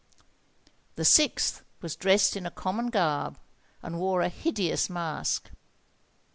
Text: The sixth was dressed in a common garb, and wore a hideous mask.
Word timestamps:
The 0.95 1.05
sixth 1.05 1.61
was 1.79 1.95
dressed 1.95 2.35
in 2.35 2.47
a 2.47 2.49
common 2.49 2.87
garb, 2.89 3.37
and 3.83 3.99
wore 3.99 4.21
a 4.21 4.29
hideous 4.29 4.89
mask. 4.89 5.51